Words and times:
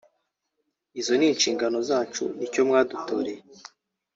izo 0.99 1.13
ni 1.17 1.27
inshingano 1.31 1.77
zacu 1.89 2.23
nicyo 2.37 2.61
mwadutoreye 2.67 3.41